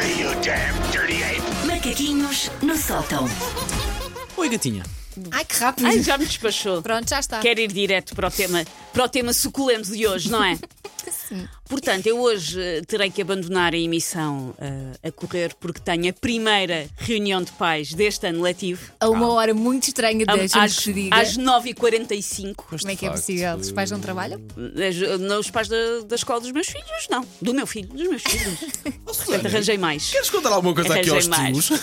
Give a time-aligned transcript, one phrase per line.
[0.00, 1.42] me, you damn dirty ape!
[1.66, 3.28] Macaquinhos no sótão.
[4.36, 4.82] Oi, gatinha.
[5.30, 5.86] Ai, que rápido.
[5.86, 6.80] Ai, já me despachou.
[6.82, 7.40] Pronto, já está.
[7.40, 10.58] Quero ir direto para o tema, para o tema suculento de hoje, não é?
[11.30, 11.48] Sim.
[11.68, 16.12] Portanto, eu hoje eh, terei que abandonar a emissão eh, a correr porque tenho a
[16.12, 18.90] primeira reunião de pais deste ano letivo.
[19.00, 21.16] A uma hora muito estranha, Am- deixa-me às, que se diga.
[21.16, 22.54] às 9h45.
[22.56, 23.54] Como é que é possível?
[23.56, 24.40] Os pais não trabalham?
[25.20, 25.76] Não, Os pais da,
[26.06, 27.24] da escola dos meus filhos, não.
[27.40, 28.58] Do meu filho, dos meus filhos.
[29.04, 30.10] Portanto, arranjei mais.
[30.10, 31.66] Queres contar alguma coisa aqui aos Arranjei mais.
[31.66, 31.80] tios?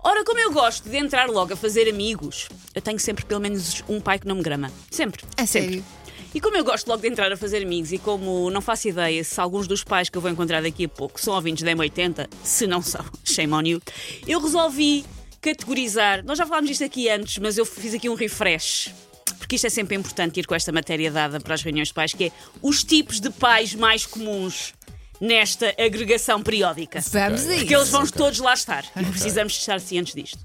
[0.00, 3.82] Ora, como eu gosto de entrar logo a fazer amigos, eu tenho sempre pelo menos
[3.88, 4.70] um pai que não me grama.
[4.90, 5.24] Sempre.
[5.36, 5.68] A sempre.
[5.70, 5.84] sério?
[6.34, 9.22] E como eu gosto logo de entrar a fazer amigos e como não faço ideia
[9.22, 12.28] se alguns dos pais que eu vou encontrar daqui a pouco são ouvintes da M80,
[12.42, 13.80] se não são, shame on you,
[14.26, 15.04] eu resolvi
[15.40, 16.24] categorizar.
[16.24, 18.92] Nós já falámos disto aqui antes, mas eu fiz aqui um refresh.
[19.38, 22.12] Porque isto é sempre importante ir com esta matéria dada para as reuniões de pais,
[22.12, 24.74] que é os tipos de pais mais comuns
[25.20, 27.00] nesta agregação periódica.
[27.00, 27.58] Vamos aí.
[27.58, 28.84] Porque eles vão todos lá estar.
[28.96, 30.38] E precisamos estar cientes disto.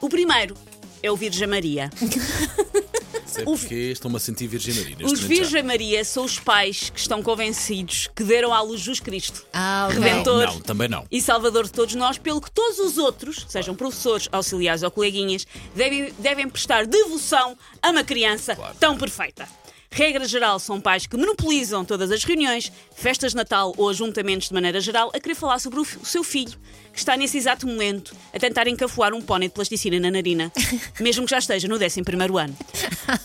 [0.00, 0.54] O primeiro
[1.02, 1.90] é o Virgem Maria.
[3.30, 4.96] Sei porque estou-me a sentir Virgem Maria.
[4.96, 5.26] neste Os já.
[5.26, 9.44] Virgem Maria são os pais que estão convencidos que deram à luz Jesus Cristo.
[9.52, 10.00] Ah, ok.
[10.02, 10.46] Redentor.
[10.46, 11.06] Não, também não.
[11.10, 15.46] E Salvador de todos nós, pelo que todos os outros, sejam professores, auxiliares ou coleguinhas,
[15.74, 18.74] devem, devem prestar devoção a uma criança Claro.
[18.78, 19.48] tão perfeita.
[19.92, 24.54] Regra geral, são pais que monopolizam todas as reuniões, festas de Natal ou ajuntamentos de
[24.54, 26.56] maneira geral, a querer falar sobre o, seu filho,
[26.92, 30.52] que está nesse exato momento a tentar encafuar um pónei de plasticina na narina,
[31.00, 32.56] mesmo que já esteja no 11º ano.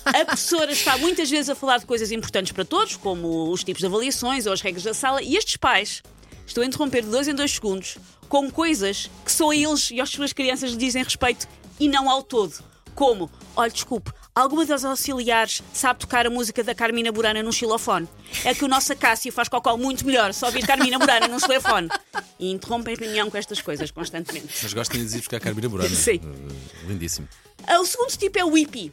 [0.06, 3.82] A professora está muitas vezes a falar de coisas importantes para todos, como os tipos
[3.82, 6.02] de avaliações ou as regras da sala, e estes pais
[6.48, 10.02] estão a interromper de dois em dois segundos com coisas que só a eles e
[10.02, 11.48] às suas crianças lhe dizem respeito
[11.80, 12.54] e não ao todo.
[12.94, 18.08] Como, olha, desculpe, alguma das auxiliares sabe tocar a música da Carmina Burana num xilofone?
[18.44, 21.90] É que o nosso Acácio faz cocó muito melhor só ouvir Carmina Burana num xilofone.
[22.38, 24.50] E interrompem a reunião com estas coisas constantemente.
[24.62, 25.90] Mas gostem de ir buscar Carmina Burana.
[25.96, 26.18] Sim.
[26.18, 27.28] Uh, lindíssimo.
[27.66, 28.92] Ah, O segundo tipo é o hippie.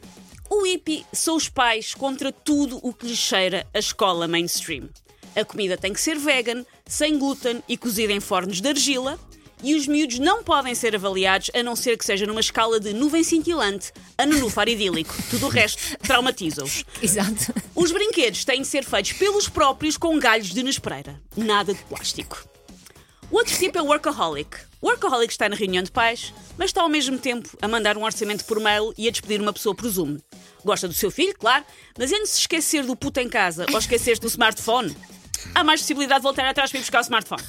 [0.49, 4.87] O hippie são os pais contra tudo o que lhes cheira a escola mainstream.
[5.35, 9.19] A comida tem que ser vegan, sem glúten e cozida em fornos de argila.
[9.63, 12.93] E os miúdos não podem ser avaliados a não ser que seja numa escala de
[12.93, 15.15] nuvem cintilante a nenúfar idílico.
[15.29, 16.83] Tudo o resto traumatiza-os.
[17.01, 17.53] Exato.
[17.73, 21.17] Os brinquedos têm de ser feitos pelos próprios com galhos de nespreira.
[21.37, 22.45] Nada de plástico.
[23.31, 24.57] O outro tipo é o workaholic.
[24.81, 28.03] O workaholic está na reunião de pais, mas está ao mesmo tempo a mandar um
[28.03, 30.17] orçamento por mail e a despedir uma pessoa por Zoom.
[30.65, 31.63] Gosta do seu filho, claro,
[31.97, 34.93] mas antes de se esquecer do puto em casa ou esquecer do smartphone,
[35.55, 37.43] há mais possibilidade de voltar atrás para ir buscar o smartphone.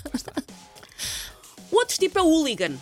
[1.75, 2.77] O outro tipo é o hooligan.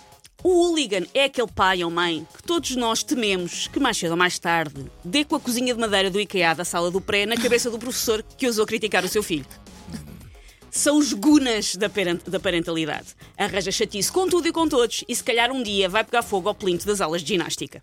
[0.44, 4.18] O hooligan é aquele pai ou mãe que todos nós tememos que mais cedo ou
[4.18, 7.34] mais tarde dê com a cozinha de madeira do IKEA da sala do pré na
[7.38, 9.46] cabeça do professor que ousou criticar o seu filho.
[10.70, 11.88] São os gunas da,
[12.26, 13.16] da parentalidade.
[13.34, 16.50] Arranja chatice com tudo e com todos e se calhar um dia vai pegar fogo
[16.50, 17.80] ao plinto das aulas de ginástica.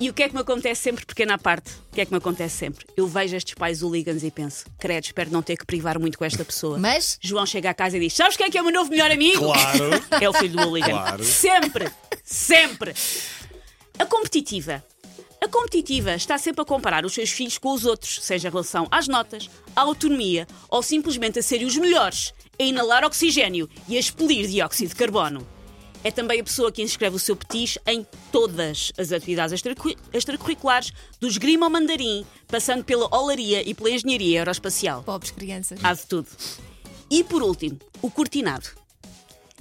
[0.00, 1.70] E o que é que me acontece sempre, pequena à parte?
[1.90, 2.86] O que é que me acontece sempre?
[2.96, 6.24] Eu vejo estes pais hooligans e penso, credo, espero não ter que privar muito com
[6.24, 6.78] esta pessoa.
[6.78, 8.90] Mas- João chega à casa e diz: Sabes quem é que é o meu novo
[8.90, 9.40] melhor amigo?
[9.46, 9.88] Claro.
[10.22, 10.90] É o filho do hooligan.
[10.90, 11.24] Claro.
[11.24, 11.90] Sempre!
[12.24, 12.94] Sempre!
[13.98, 14.84] A competitiva.
[15.42, 18.86] A competitiva está sempre a comparar os seus filhos com os outros, seja em relação
[18.90, 24.00] às notas, à autonomia ou simplesmente a serem os melhores, a inalar oxigênio e a
[24.00, 25.46] expelir dióxido de carbono.
[26.04, 30.92] É também a pessoa que inscreve o seu petis em todas as atividades extracurri- extracurriculares,
[31.20, 35.02] do esgrima ao mandarim, passando pela olaria e pela engenharia aeroespacial.
[35.02, 35.80] Pobres crianças.
[35.82, 36.28] Há de tudo.
[37.10, 38.68] E por último, o cortinado.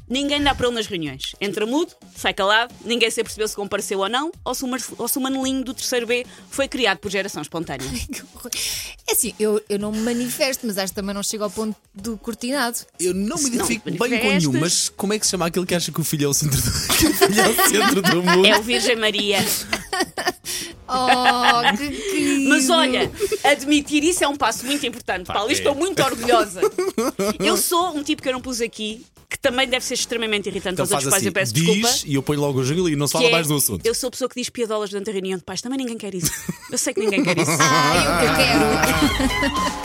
[0.10, 1.36] Ninguém dá para ele nas reuniões.
[1.42, 4.80] Entra mudo, sai calado, ninguém se percebeu se compareceu ou não, ou se o, mar-
[4.98, 7.86] ou se o manelinho do terceiro B foi criado por geração espontânea.
[9.08, 11.76] É assim, eu, eu não me manifesto, mas acho que também não chego ao ponto
[11.94, 12.78] do cortinado.
[13.00, 15.46] Eu não me Se não identifico bem com nenhum, mas como é que se chama
[15.48, 17.70] aquele que acha que o filho é o centro do, que o filho é o
[17.70, 18.46] centro do mundo?
[18.46, 19.40] É o Virgem Maria.
[20.90, 22.50] Oh, que querido.
[22.50, 23.12] Mas olha,
[23.44, 25.50] admitir isso é um passo muito importante, Paulo.
[25.50, 25.54] é.
[25.54, 26.62] Estou muito orgulhosa.
[27.40, 30.76] Eu sou um tipo que eu não pus aqui, que também deve ser extremamente irritante
[30.76, 31.24] Então para os faz outros pais.
[31.24, 32.08] assim, Eu peço diz desculpa.
[32.12, 33.86] e eu ponho logo o jingle e não se fala é, mais do assunto.
[33.86, 35.62] Eu sou a pessoa que diz piadolas durante a reunião de pais.
[35.62, 36.32] Também ninguém quer isso.
[36.72, 37.52] Eu sei que ninguém quer isso.
[37.60, 39.78] Ai, o que eu quero.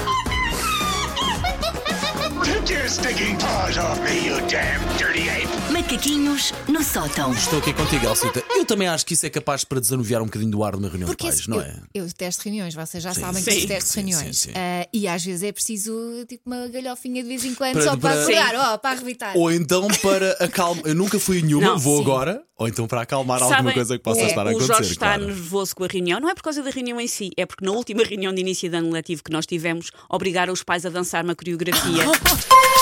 [2.92, 5.48] Stinking paws off me, you damn dirty ape!
[5.72, 7.32] Macaquinhos no sótão.
[7.32, 8.44] Estou aqui contigo, Elcita.
[8.50, 10.88] Eu também acho que isso é capaz para desanuviar um bocadinho do ar de uma
[10.88, 11.76] reunião Porque de pais, esse- não eu, é?
[11.94, 14.38] eu detesto reuniões, vocês já Sim, sabem que sim, eu detesto sim, reuniões.
[14.38, 14.54] sim, sim.
[14.54, 17.96] Ah, e às vezes é preciso tipo uma galhofinha de vez em quando Para- só
[17.96, 19.36] para para- acordar, ó, para arrebitar.
[19.38, 20.84] Ou então para acalmar.
[20.86, 22.02] Eu nunca fui em nenhuma, Não, vou sim.
[22.02, 22.42] agora.
[22.58, 24.72] Ou então para acalmar alguma Sabem, coisa que possa o, estar a o acontecer.
[24.74, 25.24] Jorge está claro.
[25.26, 27.72] nervoso com a reunião, não é por causa da reunião em si, é porque na
[27.72, 31.24] última reunião de início de ano letivo que nós tivemos, obrigaram os pais a dançar
[31.24, 32.04] uma coreografia.